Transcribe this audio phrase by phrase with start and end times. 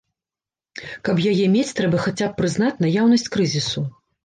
[1.09, 3.89] Каб яе мець, трэба хаця б прызнаць наяўнасць крызісу.